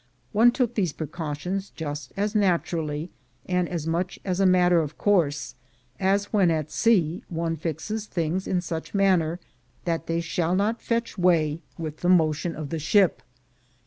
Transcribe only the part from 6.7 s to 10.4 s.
sea one fixes things in such manner that they